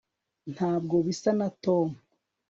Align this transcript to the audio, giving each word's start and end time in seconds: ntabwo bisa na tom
ntabwo 0.53 0.95
bisa 1.05 1.31
na 1.39 1.47
tom 1.63 1.87